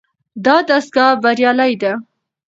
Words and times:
دا 0.45 0.55
دستګاه 0.69 1.13
بریالۍ 1.23 1.73
ده. 1.81 1.93